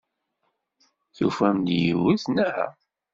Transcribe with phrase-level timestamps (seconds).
[1.15, 2.71] Tufam-d yiwet, naɣ?